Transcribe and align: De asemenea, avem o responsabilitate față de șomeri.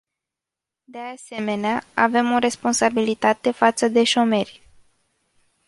De 0.87 0.97
asemenea, 0.99 1.83
avem 1.95 2.31
o 2.31 2.37
responsabilitate 2.37 3.51
față 3.51 3.87
de 3.87 4.03
șomeri. 4.03 4.61